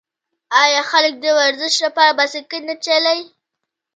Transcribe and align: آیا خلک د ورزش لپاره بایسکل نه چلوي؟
آیا 0.63 0.81
خلک 0.91 1.13
د 1.19 1.25
ورزش 1.39 1.75
لپاره 1.85 2.15
بایسکل 2.17 2.61
نه 2.69 2.75
چلوي؟ 2.85 3.25